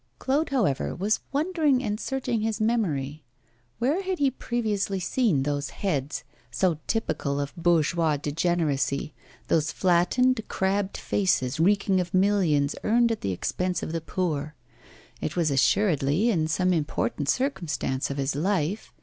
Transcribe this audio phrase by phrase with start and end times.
[0.17, 3.23] Claude, however, was wondering and searching his memory.
[3.77, 9.13] Where had he previously seen those heads, so typical of bourgeois degeneracy,
[9.47, 14.55] those flattened, crabbed faces reeking of millions earned at the expense of the poor?
[15.21, 18.91] It was assuredly in some important circumstance of his life.